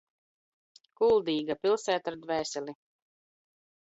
[1.01, 2.75] Kuldīga- pilsēta ar dvēseli.